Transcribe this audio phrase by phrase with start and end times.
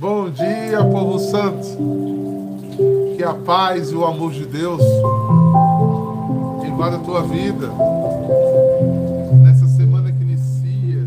[0.00, 1.66] Bom dia, povo santo.
[3.16, 4.80] Que a paz e o amor de Deus
[6.64, 7.68] invada a tua vida
[9.42, 11.04] nessa semana que inicia,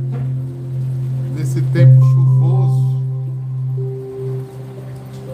[1.37, 3.01] nesse tempo chuvoso,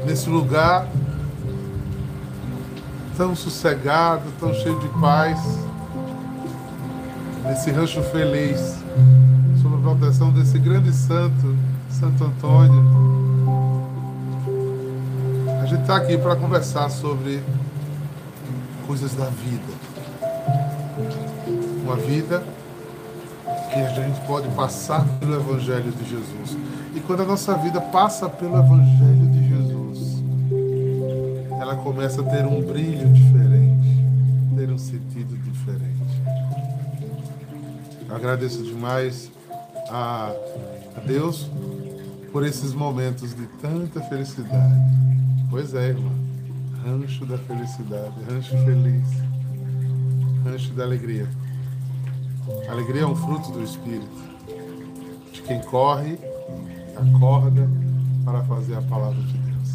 [0.06, 0.88] nesse lugar
[3.18, 5.40] tão sossegado, tão cheio de paz,
[7.44, 8.78] nesse rancho feliz,
[9.64, 11.56] sob a proteção desse grande santo,
[11.90, 13.17] Santo Antônio
[15.68, 17.44] gente está aqui para conversar sobre
[18.86, 19.74] coisas da vida.
[21.84, 22.42] Uma vida
[23.74, 26.58] que a gente pode passar pelo Evangelho de Jesus.
[26.96, 30.24] E quando a nossa vida passa pelo Evangelho de Jesus,
[31.60, 34.06] ela começa a ter um brilho diferente,
[34.56, 35.98] ter um sentido diferente.
[38.10, 39.30] Agradeço demais
[39.90, 40.32] a
[41.06, 41.50] Deus
[42.32, 45.17] por esses momentos de tanta felicidade
[45.50, 46.12] Pois é, irmã.
[46.86, 49.08] Rancho da felicidade, rancho feliz,
[50.44, 51.28] rancho da alegria.
[52.70, 54.08] Alegria é um fruto do Espírito,
[55.34, 56.18] de quem corre,
[56.96, 57.70] acorda
[58.24, 59.70] para fazer a palavra de Deus.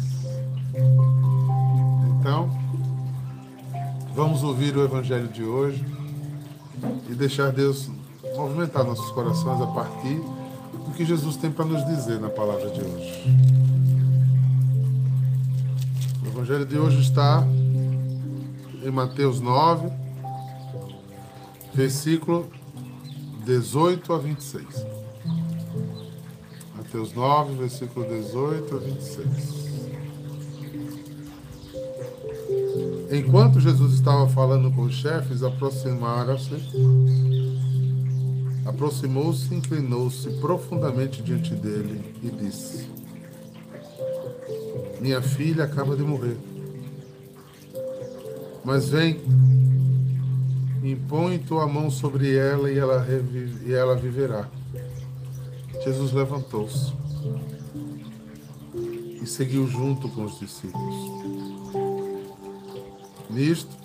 [2.19, 2.49] Então,
[4.15, 5.85] vamos ouvir o Evangelho de hoje
[7.09, 7.89] e deixar Deus
[8.35, 10.19] movimentar nossos corações a partir
[10.85, 13.72] do que Jesus tem para nos dizer na palavra de hoje.
[16.33, 17.45] Evangelho de hoje está
[18.83, 19.87] em Mateus 9,
[21.75, 22.49] versículo
[23.45, 24.65] 18 a 26.
[26.75, 29.27] Mateus 9, versículo 18 a 26.
[33.11, 36.55] Enquanto Jesus estava falando com os chefes, aproximaram-se,
[38.65, 42.92] aproximou-se, inclinou-se profundamente diante dele e disse:
[45.03, 46.37] minha filha acaba de morrer.
[48.63, 49.19] Mas vem,
[50.81, 54.47] impõe tua mão sobre ela e ela, revive, e ela viverá.
[55.83, 56.93] Jesus levantou-se
[59.21, 60.95] e seguiu junto com os discípulos.
[63.29, 63.75] Nisto,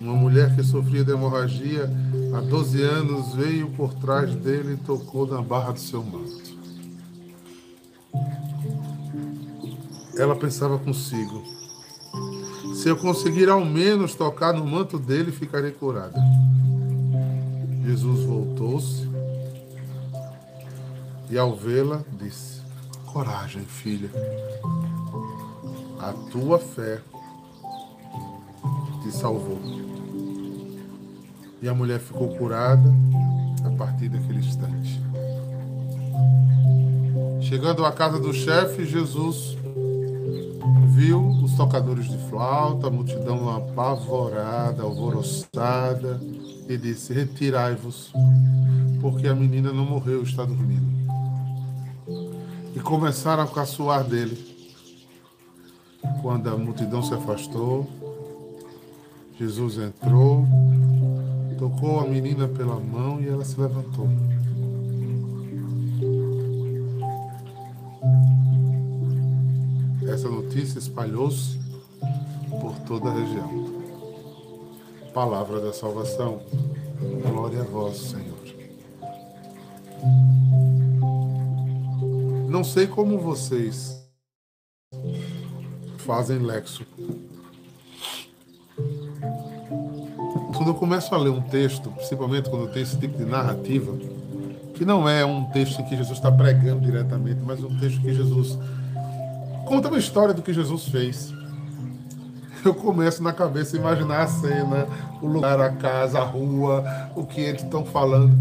[0.00, 1.88] uma mulher que sofria de hemorragia
[2.34, 6.51] há 12 anos veio por trás dele e tocou na barra do seu manto.
[10.16, 11.42] Ela pensava consigo:
[12.74, 16.18] se eu conseguir ao menos tocar no manto dele, ficarei curada.
[17.84, 19.08] Jesus voltou-se
[21.30, 22.60] e, ao vê-la, disse:
[23.06, 24.10] Coragem, filha,
[25.98, 27.00] a tua fé
[29.02, 29.60] te salvou.
[31.60, 32.92] E a mulher ficou curada
[33.64, 35.00] a partir daquele instante.
[37.40, 39.56] Chegando à casa do chefe, Jesus
[40.88, 46.20] viu os tocadores de flauta, a multidão apavorada, alvoroçada,
[46.68, 48.12] e disse: Retirai-vos,
[49.00, 50.92] porque a menina não morreu, está dormindo.
[52.74, 54.50] E começaram a caçoar dele.
[56.20, 57.88] Quando a multidão se afastou,
[59.38, 60.46] Jesus entrou,
[61.58, 64.08] tocou a menina pela mão e ela se levantou.
[70.12, 71.58] Essa notícia espalhou-se
[72.60, 73.82] por toda a região.
[75.14, 76.42] Palavra da salvação.
[77.22, 78.38] Glória a vós, Senhor.
[82.46, 84.06] Não sei como vocês
[85.96, 86.84] fazem lexo.
[90.54, 93.96] Quando eu começo a ler um texto, principalmente quando tem esse tipo de narrativa,
[94.74, 98.12] que não é um texto em que Jesus está pregando diretamente, mas um texto que
[98.14, 98.58] Jesus
[99.66, 101.32] conta uma história do que Jesus fez.
[102.64, 104.86] Eu começo na cabeça a imaginar a cena,
[105.20, 106.84] o lugar, a casa, a rua,
[107.16, 108.32] o que eles estão falando.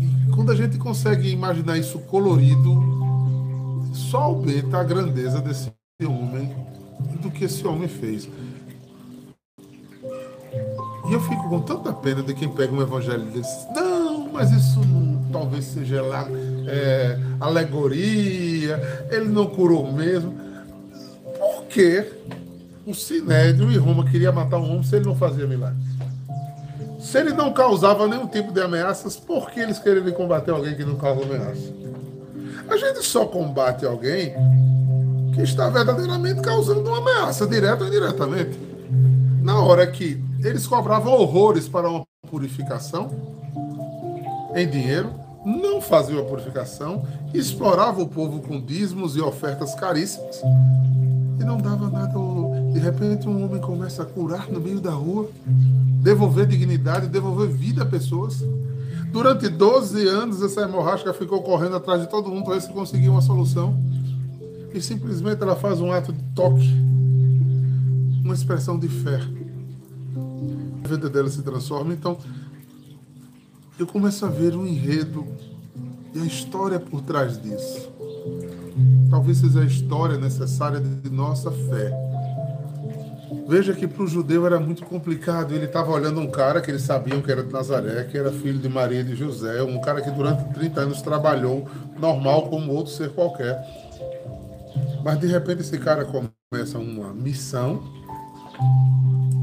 [0.00, 2.82] E quando a gente consegue imaginar isso colorido,
[3.92, 5.70] só aumenta a grandeza desse
[6.02, 6.54] homem
[7.14, 8.28] e do que esse homem fez.
[11.08, 13.66] E eu fico com tanta pena de quem pega um evangelho desse.
[13.74, 16.26] Não, mas isso não, talvez seja lá
[16.68, 20.34] é, alegoria, ele não curou mesmo.
[21.38, 22.04] Por que
[22.86, 25.82] o Sinédrio e Roma queria matar um homem se ele não fazia milagres?
[27.00, 30.84] Se ele não causava nenhum tipo de ameaças, por que eles queriam combater alguém que
[30.84, 31.72] não causa ameaça?
[32.68, 34.34] A gente só combate alguém
[35.34, 38.58] que está verdadeiramente causando uma ameaça, direta ou indiretamente.
[39.42, 43.10] Na hora que eles cobravam horrores para uma purificação
[44.54, 45.10] em dinheiro,
[45.44, 50.42] não faziam a purificação, explorava o povo com dízimos e ofertas caríssimas
[51.40, 52.08] e não dava nada.
[52.72, 55.28] De repente, um homem começa a curar no meio da rua,
[56.02, 58.44] devolver dignidade, devolver vida a pessoas.
[59.10, 63.10] Durante 12 anos, essa hemorrágica ficou correndo atrás de todo mundo para ver se conseguia
[63.10, 63.74] uma solução.
[64.72, 66.68] E simplesmente ela faz um ato de toque,
[68.22, 69.20] uma expressão de fé.
[70.84, 71.94] A vida dela se transforma.
[71.94, 72.18] Então,
[73.78, 75.24] eu começo a ver o enredo
[76.12, 77.88] e a história por trás disso.
[79.08, 81.92] Talvez seja a história necessária de nossa fé.
[83.48, 85.54] Veja que para o judeu era muito complicado.
[85.54, 88.58] Ele estava olhando um cara que eles sabiam que era de Nazaré, que era filho
[88.58, 91.66] de Maria e de José, um cara que durante 30 anos trabalhou
[91.98, 93.58] normal como outro ser qualquer.
[95.04, 97.82] Mas de repente esse cara começa uma missão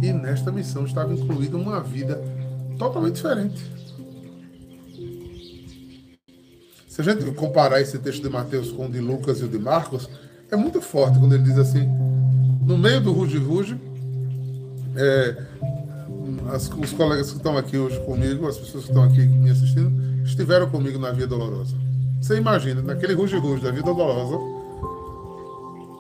[0.04, 2.22] e nesta missão estava incluída uma vida
[2.78, 3.85] totalmente diferente.
[6.96, 9.60] Se a gente comparar esse texto de Mateus com o de Lucas e o de
[9.60, 10.10] Marcos,
[10.50, 11.86] é muito forte quando ele diz assim:
[12.66, 13.78] no meio do ruge-ruge,
[14.96, 15.36] é,
[16.82, 19.92] os colegas que estão aqui hoje comigo, as pessoas que estão aqui me assistindo,
[20.24, 21.76] estiveram comigo na Via Dolorosa.
[22.22, 24.38] Você imagina, naquele ruge-ruge da Via Dolorosa,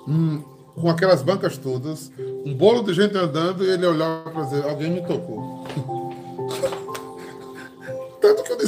[0.07, 0.41] hum,
[0.75, 2.09] com aquelas bancas todas,
[2.45, 5.54] um bolo de gente andando e ele olhava para dizer: alguém me tocou.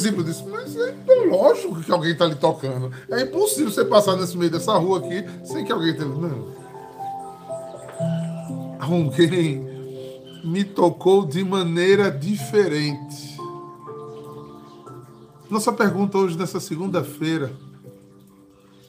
[0.07, 2.91] Tanto que o discípulo disse, mas é lógico que alguém está ali tocando.
[3.09, 6.09] É impossível você passar nesse meio dessa rua aqui sem que alguém esteja.
[6.09, 6.55] Não.
[8.79, 9.65] Alguém
[10.43, 13.37] me tocou de maneira diferente.
[15.49, 17.53] Nossa pergunta hoje, nessa segunda-feira,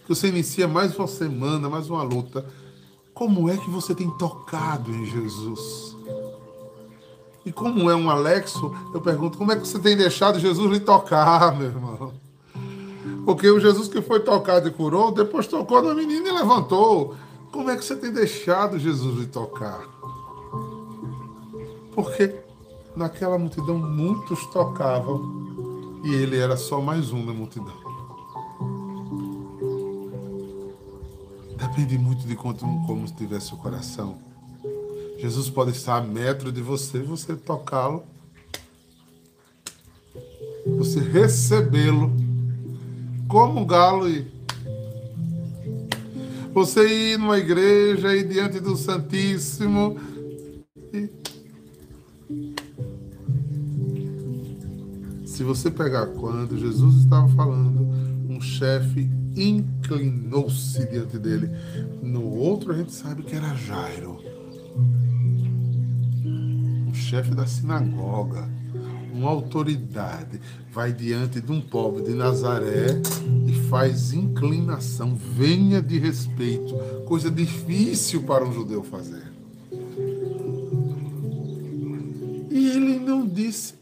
[0.02, 2.44] que você inicia mais uma semana, mais uma luta.
[3.14, 5.87] Como é que você tem tocado em Jesus?
[7.48, 10.80] E como é um Alexo, eu pergunto, como é que você tem deixado Jesus lhe
[10.80, 12.12] tocar, meu irmão?
[13.24, 17.14] Porque o Jesus que foi tocado e curou, depois tocou na menina e levantou.
[17.50, 19.80] Como é que você tem deixado Jesus lhe tocar?
[21.94, 22.34] Porque
[22.94, 27.78] naquela multidão muitos tocavam e ele era só mais um na multidão.
[31.56, 32.54] Depende muito de como,
[32.86, 34.27] como estivesse o coração.
[35.18, 38.04] Jesus pode estar a metro de você, você tocá-lo,
[40.64, 42.12] você recebê-lo,
[43.26, 44.24] como um galo e
[46.54, 49.98] você ir numa igreja e diante do Santíssimo
[50.92, 51.10] e
[55.26, 57.88] se você pegar quando Jesus estava falando,
[58.28, 61.50] um chefe inclinou-se diante dele.
[62.02, 64.27] No outro a gente sabe que era Jairo
[67.08, 68.46] chefe da sinagoga,
[69.14, 70.38] uma autoridade,
[70.70, 73.00] vai diante de um pobre de Nazaré
[73.46, 76.74] e faz inclinação, venha de respeito,
[77.06, 79.22] coisa difícil para um judeu fazer.
[82.50, 83.72] E ele não disse.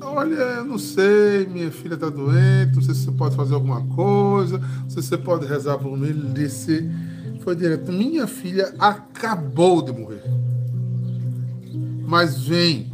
[0.00, 3.84] Olha, eu não sei, minha filha está doente, não sei se você pode fazer alguma
[3.86, 6.08] coisa, não sei se você pode rezar por mim.
[6.08, 6.88] Ele disse,
[7.40, 10.41] foi direto, minha filha acabou de morrer
[12.12, 12.92] mas vem.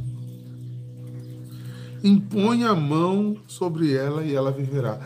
[2.04, 5.00] Impõe a mão sobre ela e ela viverá.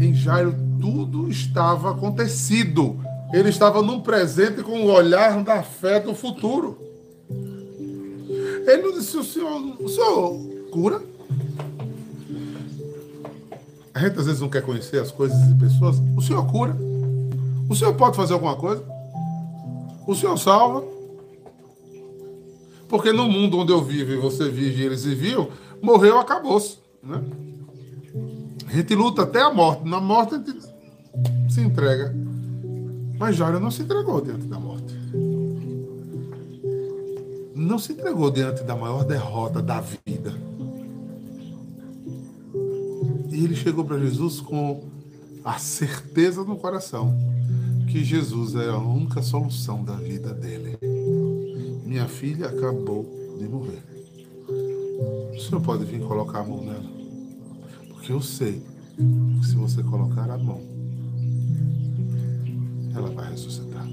[0.00, 2.96] Em Jairo tudo estava acontecido.
[3.32, 6.78] Ele estava num presente com o olhar da fé do futuro.
[7.28, 10.38] Ele não disse: o senhor, o senhor
[10.70, 11.02] cura?
[13.94, 16.00] A gente às vezes não quer conhecer as coisas e pessoas.
[16.16, 16.76] O senhor cura?
[17.68, 18.84] O senhor pode fazer alguma coisa?
[20.06, 20.97] O senhor salva?
[22.88, 25.48] Porque no mundo onde eu vivo e você vive e eles viviam,
[25.82, 26.78] morreu, acabou-se.
[27.02, 27.22] Né?
[28.66, 29.86] A gente luta até a morte.
[29.86, 30.60] Na morte a gente
[31.48, 32.14] se entrega.
[33.18, 34.94] Mas Jairo não se entregou diante da morte.
[37.54, 40.32] Não se entregou diante da maior derrota da vida.
[43.30, 44.84] E ele chegou para Jesus com
[45.44, 47.16] a certeza no coração
[47.88, 50.78] que Jesus é a única solução da vida dele.
[51.88, 53.06] Minha filha acabou
[53.38, 53.82] de morrer.
[55.34, 56.84] O senhor pode vir colocar a mão nela?
[57.88, 58.62] Porque eu sei
[59.40, 60.60] que se você colocar a mão,
[62.94, 63.88] ela vai ressuscitar.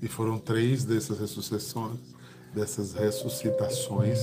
[0.00, 1.98] E foram três dessas ressuscitações,
[2.54, 4.20] dessas ressuscitações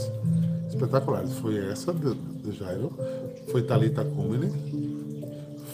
[0.69, 1.33] espetaculares.
[1.39, 2.89] Foi essa de, de Jairo,
[3.51, 4.49] foi Talita Cumene,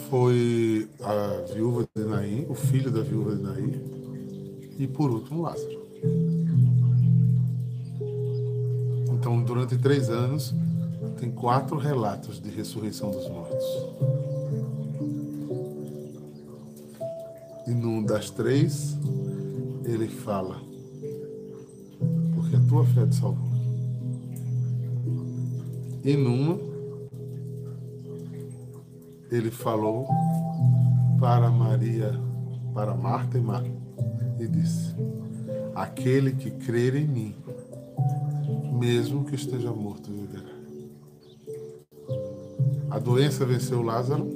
[0.08, 3.99] foi a viúva de Naim, o filho da viúva de Naim,
[4.80, 5.78] e por último Lázaro.
[9.12, 10.54] Então durante três anos,
[11.18, 13.64] tem quatro relatos de ressurreição dos mortos.
[17.66, 18.96] E num das três,
[19.84, 20.58] ele fala:
[22.34, 23.50] Porque a tua fé te salvou.
[26.02, 26.58] E numa,
[29.30, 30.08] ele falou
[31.20, 32.18] para Maria,
[32.72, 33.79] para Marta e Marta,
[34.44, 34.94] e disse:
[35.74, 37.34] Aquele que crer em mim,
[38.78, 40.50] mesmo que esteja morto, viverá.
[42.90, 44.28] A doença venceu Lázaro,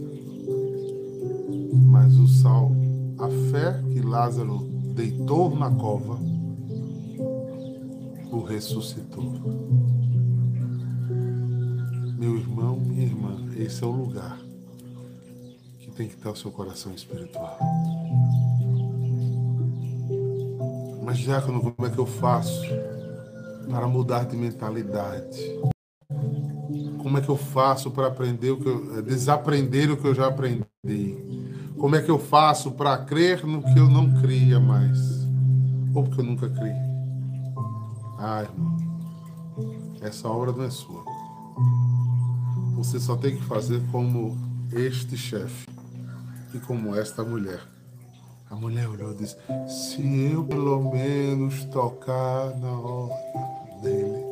[1.72, 2.70] mas o sal,
[3.18, 4.58] a fé que Lázaro
[4.94, 6.18] deitou na cova,
[8.30, 9.32] o ressuscitou.
[12.18, 14.38] Meu irmão, minha irmã, esse é o lugar
[15.78, 17.58] que tem que estar o seu coração espiritual.
[21.04, 22.62] Mas, Diácono, como é que eu faço
[23.68, 25.38] para mudar de mentalidade?
[26.98, 30.28] Como é que eu faço para aprender o que eu, desaprender o que eu já
[30.28, 30.64] aprendi?
[31.78, 34.98] Como é que eu faço para crer no que eu não cria mais?
[35.94, 36.74] Ou porque eu nunca criei?
[38.18, 38.76] Ah, irmão,
[40.00, 41.04] essa obra não é sua.
[42.76, 44.38] Você só tem que fazer como
[44.72, 45.66] este chefe
[46.54, 47.73] e como esta mulher.
[48.54, 53.16] A mulher olhou e disse: Se eu pelo menos tocar na obra
[53.82, 54.24] dele,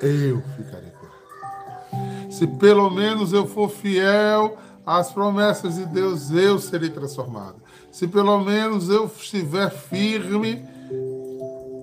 [0.00, 2.32] eu ficarei curado.
[2.32, 7.56] Se pelo menos eu for fiel às promessas de Deus, eu serei transformado.
[7.90, 10.64] Se pelo menos eu estiver firme,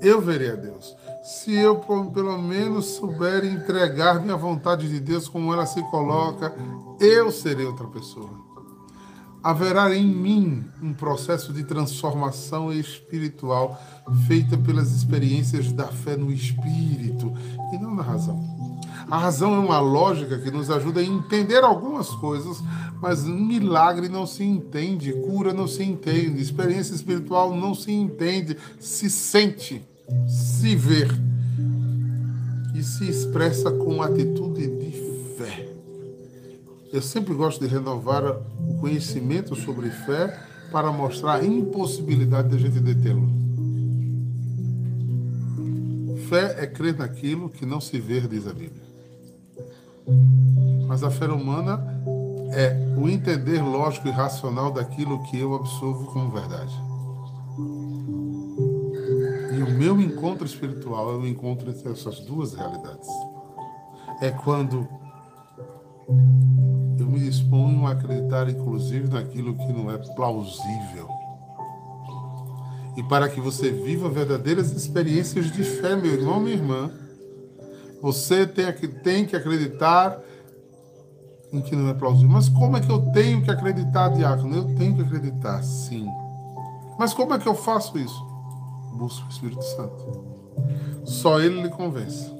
[0.01, 0.95] eu verei a Deus.
[1.23, 6.55] Se eu pelo menos souber entregar minha vontade de Deus como ela se coloca,
[6.99, 8.48] eu serei outra pessoa
[9.43, 13.81] haverá em mim um processo de transformação espiritual
[14.27, 17.33] feita pelas experiências da fé no espírito
[17.73, 18.59] e não na razão.
[19.09, 22.61] A razão é uma lógica que nos ajuda a entender algumas coisas,
[23.01, 29.09] mas milagre não se entende, cura não se entende, experiência espiritual não se entende, se
[29.09, 29.81] sente,
[30.27, 31.07] se vê
[32.75, 34.78] e se expressa com atitude.
[36.91, 40.39] Eu sempre gosto de renovar o conhecimento sobre fé
[40.71, 43.29] para mostrar a impossibilidade de a gente detê-lo.
[46.27, 48.83] Fé é crer naquilo que não se vê, diz a Bíblia.
[50.87, 51.79] Mas a fé humana
[52.51, 56.73] é o entender lógico e racional daquilo que eu absorvo como verdade.
[59.55, 63.07] E o meu encontro espiritual é o encontro entre essas duas realidades.
[64.21, 64.87] É quando
[66.97, 71.07] eu me disponho a acreditar, inclusive, naquilo que não é plausível.
[72.97, 76.91] E para que você viva verdadeiras experiências de fé, meu irmão, minha irmã,
[78.01, 78.71] você tem,
[79.03, 80.19] tem que acreditar
[81.51, 82.29] em que não é plausível.
[82.29, 84.55] Mas como é que eu tenho que acreditar, diácono?
[84.55, 86.07] Eu tenho que acreditar, sim.
[86.97, 88.21] Mas como é que eu faço isso?
[88.93, 90.23] Busco o Espírito Santo.
[91.05, 92.38] Só ele lhe convence.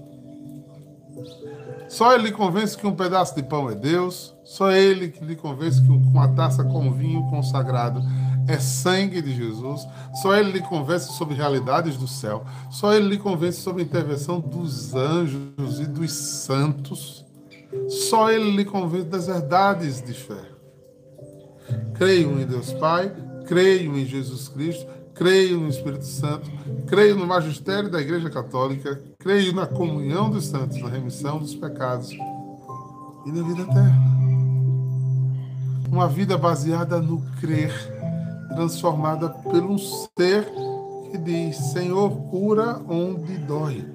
[1.88, 4.36] Só ele convence que um pedaço de pão é Deus.
[4.44, 8.02] Só ele que lhe convence que uma taça com vinho consagrado
[8.48, 9.88] é sangue de Jesus.
[10.22, 12.44] Só ele lhe convence sobre realidades do céu.
[12.70, 17.26] Só ele lhe convence sobre a intervenção dos anjos e dos santos.
[17.88, 20.42] Só ele lhe convence das verdades de fé.
[21.94, 23.12] Creio em Deus Pai,
[23.46, 24.88] creio em Jesus Cristo,
[25.20, 26.50] creio no Espírito Santo,
[26.88, 32.10] creio no magistério da Igreja Católica, creio na comunhão dos santos, na remissão dos pecados
[32.12, 34.02] e na vida eterna.
[35.92, 37.74] Uma vida baseada no crer,
[38.56, 40.50] transformada pelo ser
[41.12, 43.86] que diz: Senhor, cura onde dói.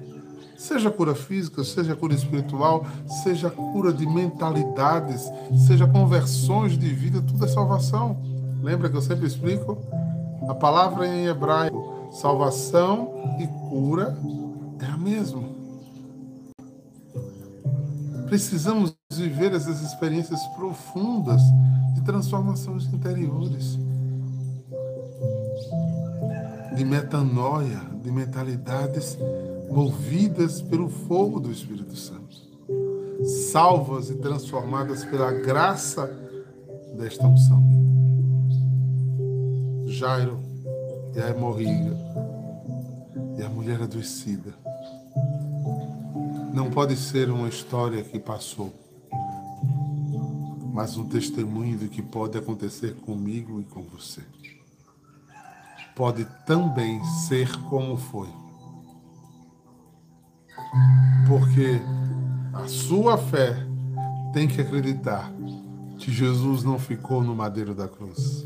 [0.55, 2.85] Seja cura física, seja cura espiritual,
[3.23, 5.23] seja cura de mentalidades,
[5.65, 8.21] seja conversões de vida, tudo é salvação.
[8.61, 9.81] Lembra que eu sempre explico?
[10.47, 14.17] A palavra em hebraico, salvação e cura,
[14.79, 15.43] é a mesma.
[18.27, 21.41] Precisamos viver essas experiências profundas
[21.93, 23.79] de transformações interiores,
[26.75, 29.17] de metanoia, de mentalidades
[29.69, 32.35] movidas pelo fogo do Espírito Santo,
[33.51, 36.07] salvas e transformadas pela graça
[36.97, 37.63] desta unção.
[39.87, 40.39] Jairo
[41.15, 41.95] e a hemorriga
[43.37, 44.53] e a mulher adoecida.
[46.53, 48.73] Não pode ser uma história que passou,
[50.73, 54.21] mas um testemunho do que pode acontecer comigo e com você.
[55.95, 58.29] Pode também ser como foi.
[61.27, 61.79] Porque
[62.53, 63.55] a sua fé
[64.33, 65.31] tem que acreditar
[65.97, 68.45] que Jesus não ficou no madeiro da cruz,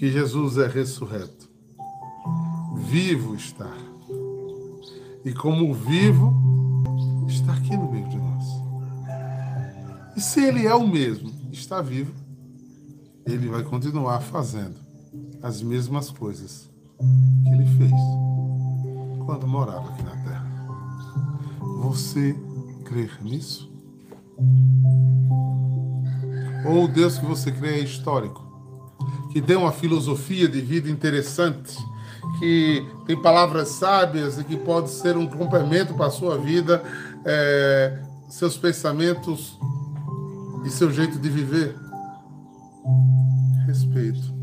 [0.00, 1.46] que Jesus é ressurreto,
[2.74, 3.70] vivo está.
[5.22, 6.32] E como vivo,
[7.28, 8.46] está aqui no meio de nós.
[10.16, 12.14] E se ele é o mesmo, está vivo,
[13.26, 14.76] ele vai continuar fazendo
[15.42, 16.70] as mesmas coisas
[17.44, 17.92] que ele fez
[19.26, 20.50] quando morava aqui na terra.
[21.82, 22.34] Você
[22.86, 23.70] crer nisso?
[26.64, 28.49] Ou o Deus que você crê é histórico,
[29.32, 31.76] que tem uma filosofia de vida interessante,
[32.38, 36.82] que tem palavras sábias e que pode ser um complemento para a sua vida,
[37.24, 39.58] é, seus pensamentos
[40.64, 41.76] e seu jeito de viver?
[43.66, 44.40] Respeito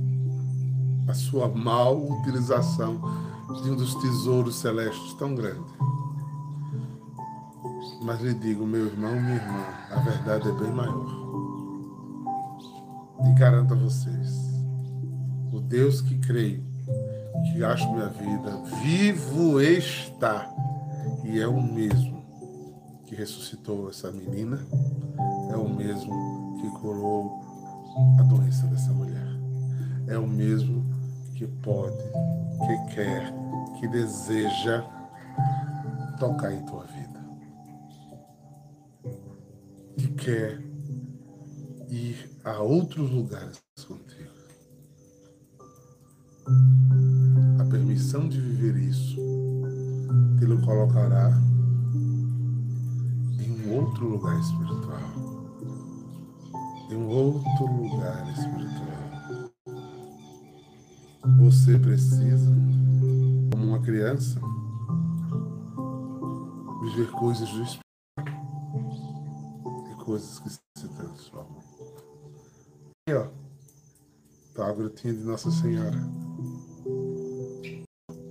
[1.08, 3.00] a sua mal utilização
[3.64, 5.66] de um dos tesouros celestes tão grande.
[8.02, 11.08] Mas lhe digo, meu irmão, minha irmã, a verdade é bem maior.
[13.26, 14.57] E garanto a vocês,
[15.52, 16.64] o Deus que creio,
[17.52, 20.50] que acho minha vida, vivo está,
[21.24, 22.26] e é o mesmo
[23.06, 24.60] que ressuscitou essa menina,
[25.52, 27.42] é o mesmo que curou
[28.20, 29.28] a doença dessa mulher,
[30.08, 30.86] é o mesmo
[31.36, 31.98] que pode,
[32.66, 33.34] que quer,
[33.80, 34.84] que deseja
[36.20, 37.26] tocar em tua vida,
[39.98, 40.62] que quer
[41.90, 43.67] ir a outros lugares.
[47.60, 49.16] A permissão de viver isso
[50.40, 51.32] te lo colocará
[53.40, 55.00] em um outro lugar espiritual.
[56.90, 59.08] Em um outro lugar espiritual.
[61.40, 62.52] Você precisa,
[63.52, 64.40] como uma criança,
[66.82, 67.82] viver coisas do Espírito
[69.92, 71.60] e coisas que se transformam.
[73.08, 73.28] Aqui, ó,
[74.56, 76.27] tá a grutinha de Nossa Senhora.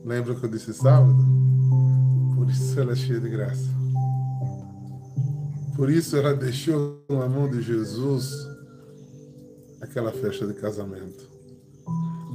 [0.07, 1.19] Lembra que eu disse sábado?
[2.37, 3.69] Por isso ela é cheia de graça.
[5.75, 8.33] Por isso ela deixou na mão de Jesus
[9.81, 11.29] aquela festa de casamento.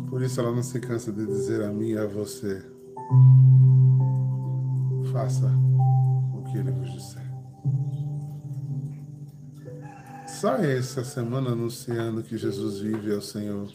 [0.10, 2.62] Por isso ela não se cansa de dizer a mim e a você:
[5.14, 5.50] faça
[6.36, 7.32] o que ele vos disser.
[10.28, 13.72] Saia essa semana anunciando que Jesus vive ao Senhor.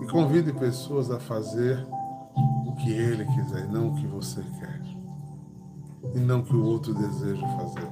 [0.00, 1.86] E convide pessoas a fazer
[2.84, 4.82] que Ele quiser, não o que você quer.
[6.14, 7.88] E não o que o outro deseja fazer.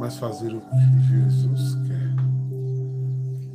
[0.00, 2.14] Mas fazer o que Jesus quer.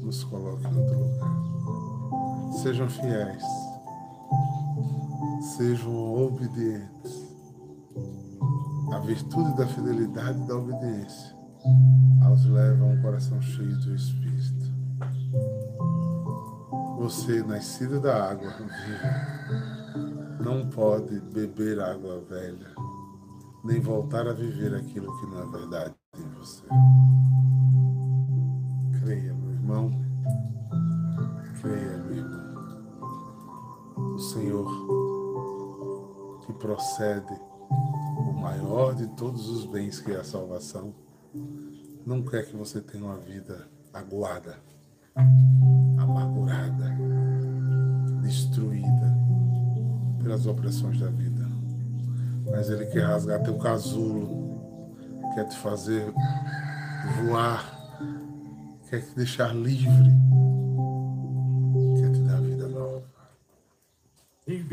[0.03, 2.53] Nos coloque em outro lugar.
[2.61, 3.43] Sejam fiéis.
[5.57, 7.27] Sejam obedientes.
[8.93, 11.35] A virtude da fidelidade e da obediência
[12.23, 14.69] aos leva a um coração cheio do Espírito.
[16.99, 19.78] Você, nascido da água viva,
[20.39, 22.73] não pode beber água velha,
[23.63, 26.63] nem voltar a viver aquilo que não é verdade em você.
[29.01, 29.91] Creia, meu irmão.
[31.59, 32.39] Creia, meu irmão.
[34.15, 34.65] O Senhor
[36.45, 37.39] que procede
[38.17, 40.93] o maior de todos os bens que é a salvação
[42.05, 44.57] não quer que você tenha uma vida aguada,
[45.97, 46.97] amargurada,
[48.21, 49.08] destruída
[50.19, 51.47] pelas opressões da vida.
[52.51, 54.91] Mas Ele quer rasgar teu casulo,
[55.35, 56.11] quer te fazer
[57.23, 57.63] voar,
[58.89, 60.11] quer te deixar livre,
[61.99, 63.03] quer te dar vida nova.
[64.47, 64.63] Em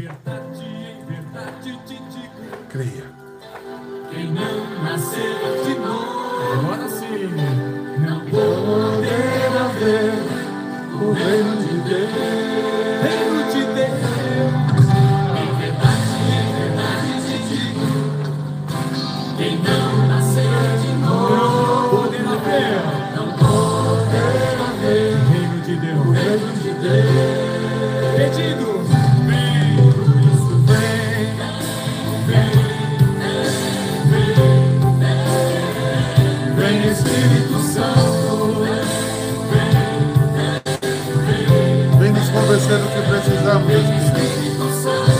[42.46, 45.10] oferecer o que precisamos, Espírito Santo.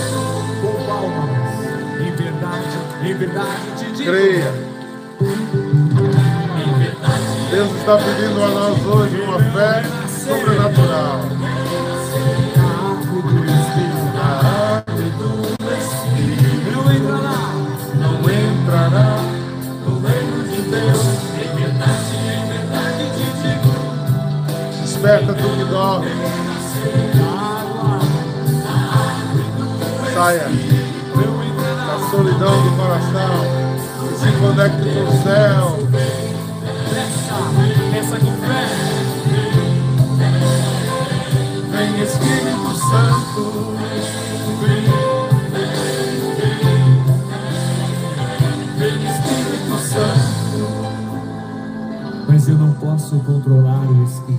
[0.61, 2.01] Com palmas.
[2.01, 4.11] Em verdade, em verdade te digo.
[4.11, 4.53] Creia.
[7.51, 11.36] Deus está pedindo a nós hoje uma fé sobrenatural.
[25.07, 26.11] Desperta tu que dorme.
[30.13, 30.49] Saia
[31.87, 33.37] da solidão do coração
[34.03, 35.79] e se conecte com o céu.
[37.97, 38.65] Essa com fé.
[41.71, 43.43] Vem Espírito Santo.
[48.77, 50.37] Vem Espírito Santo.
[52.27, 54.36] Mas eu não posso controlar o Espírito.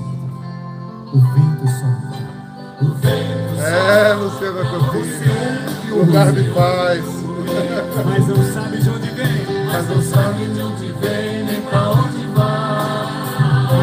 [1.14, 2.20] O vento sopra.
[2.82, 5.98] O vento É, Luciana Coutinho.
[5.98, 7.04] Lugar de paz.
[8.06, 9.66] Mas não sabe de onde vem.
[9.72, 13.08] Mas não sabe de onde vem nem pra onde vai.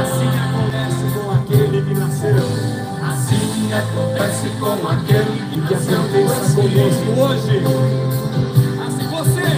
[0.02, 2.46] Assim acontece com aquele que nasceu.
[3.02, 7.62] Assim acontece com aquele E que aconteça conosco hoje.
[8.86, 9.48] Assim você.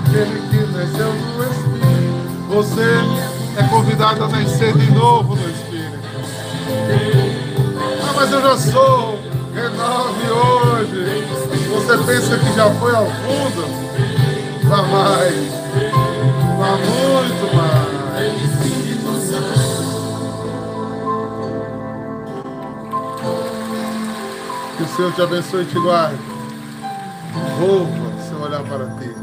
[0.00, 2.20] Aquele que nasceu no Espírito.
[2.48, 5.98] Você é convidado a nascer de novo no Espírito.
[8.08, 9.18] Ah, mas eu já sou.
[9.54, 11.24] Renove hoje.
[11.68, 13.62] Você pensa que já foi ao fundo?
[14.68, 15.50] Vá mais.
[16.58, 18.00] Vá muito mais.
[24.80, 26.18] Que o Senhor te abençoe e te guarde.
[27.58, 29.14] Volva seu olhar para ti.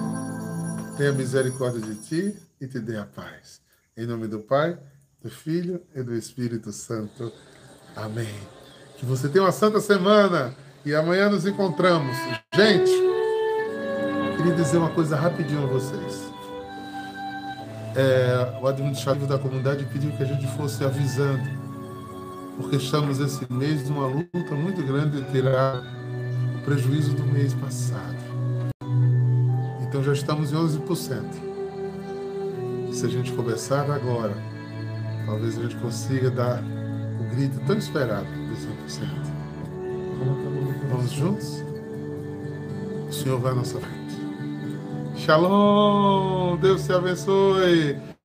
[0.97, 3.59] Tenha misericórdia de ti e te dê a paz.
[3.97, 4.77] Em nome do Pai,
[5.23, 7.33] do Filho e do Espírito Santo.
[7.95, 8.29] Amém.
[8.95, 10.53] Que você tenha uma santa semana
[10.85, 12.15] e amanhã nos encontramos.
[12.53, 12.91] Gente,
[14.37, 16.31] queria dizer uma coisa rapidinho a vocês.
[17.95, 21.49] É, o administrativo da comunidade pediu que a gente fosse avisando,
[22.55, 25.81] porque estamos esse mês numa luta muito grande de tirar
[26.55, 28.15] o prejuízo do mês passado.
[29.81, 31.56] Então já estamos em 11%.
[32.97, 34.33] Se a gente começar agora,
[35.27, 39.07] talvez a gente consiga dar o grito tão esperado dos 100%.
[40.89, 41.63] Vamos juntos?
[43.07, 44.15] O Senhor vai à nossa frente.
[45.15, 46.57] Shalom!
[46.57, 48.16] Deus te abençoe!